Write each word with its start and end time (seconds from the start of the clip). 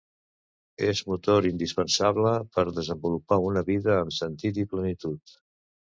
És 0.85 1.01
motor 1.09 1.47
indispensable 1.49 2.33
per 2.57 2.65
desenvolupar 2.79 3.41
una 3.51 3.67
vida 3.69 3.95
amb 3.99 4.19
sentit 4.21 4.63
i 4.65 4.69
plenitud. 4.73 5.41